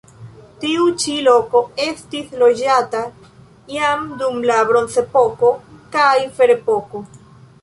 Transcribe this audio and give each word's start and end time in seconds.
Tiu 0.61 0.85
ĉi 1.01 1.11
loko 1.27 1.61
estis 1.83 2.31
loĝata 2.45 3.03
jam 3.77 4.09
dum 4.23 4.41
la 4.53 4.57
bronzepoko 4.71 5.53
kaj 5.99 6.11
ferepoko. 6.41 7.05